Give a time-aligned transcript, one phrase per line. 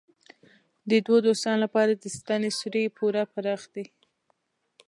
[0.89, 3.85] د دوو دوستانو لپاره د ستنې سوری پوره پراخ دی.